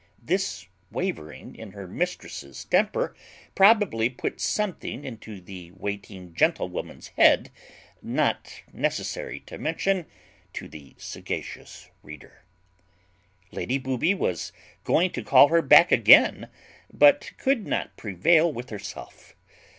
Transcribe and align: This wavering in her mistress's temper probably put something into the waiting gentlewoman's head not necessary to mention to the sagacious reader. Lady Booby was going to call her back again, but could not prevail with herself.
This 0.23 0.65
wavering 0.89 1.53
in 1.55 1.73
her 1.73 1.87
mistress's 1.87 2.65
temper 2.65 3.15
probably 3.53 4.09
put 4.09 4.41
something 4.41 5.05
into 5.05 5.39
the 5.39 5.69
waiting 5.73 6.33
gentlewoman's 6.33 7.09
head 7.09 7.51
not 8.01 8.63
necessary 8.73 9.41
to 9.41 9.59
mention 9.59 10.07
to 10.53 10.67
the 10.67 10.95
sagacious 10.97 11.91
reader. 12.01 12.41
Lady 13.51 13.77
Booby 13.77 14.15
was 14.15 14.51
going 14.85 15.11
to 15.11 15.21
call 15.23 15.49
her 15.49 15.61
back 15.61 15.91
again, 15.91 16.49
but 16.91 17.33
could 17.37 17.67
not 17.67 17.95
prevail 17.95 18.51
with 18.51 18.71
herself. 18.71 19.35